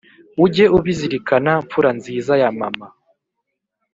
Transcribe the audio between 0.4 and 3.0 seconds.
Ujye ubizirikana mfura nziza ya Mama!